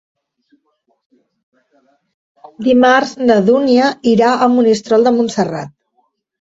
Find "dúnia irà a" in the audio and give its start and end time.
3.53-4.51